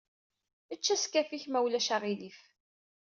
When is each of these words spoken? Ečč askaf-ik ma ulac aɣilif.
Ečč 0.73 0.85
askaf-ik 0.95 1.45
ma 1.49 1.59
ulac 1.65 1.89
aɣilif. 1.95 2.39